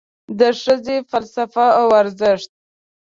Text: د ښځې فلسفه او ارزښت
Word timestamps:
د 0.39 0.41
ښځې 0.61 0.97
فلسفه 1.11 1.65
او 1.79 1.87
ارزښت 2.01 2.49